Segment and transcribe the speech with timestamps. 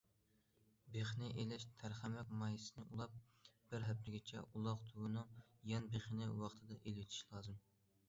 [0.95, 3.21] بىخنى ئېلىش: تەرخەمەك مايسىسىنى ئۇلاپ
[3.75, 5.41] بىر ھەپتىگىچە ئۇلاق تۈۋىنىڭ
[5.75, 7.67] يان بىخىنى ۋاقتىدا ئېلىۋېتىش لازىم.